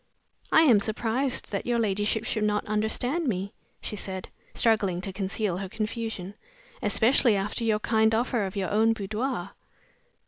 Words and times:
"I 0.51 0.63
am 0.63 0.79
surprised 0.79 1.51
that 1.51 1.67
your 1.67 1.77
ladyship 1.77 2.23
should 2.23 2.43
not 2.43 2.65
understand 2.65 3.27
me," 3.27 3.53
she 3.81 3.95
said, 3.95 4.29
struggling 4.55 4.99
to 5.01 5.13
conceal 5.13 5.57
her 5.57 5.69
confusion. 5.69 6.33
"Especially 6.81 7.35
after 7.35 7.63
your 7.63 7.77
kind 7.77 8.15
offer 8.15 8.43
of 8.47 8.55
your 8.55 8.71
own 8.71 8.93
boudoir." 8.93 9.51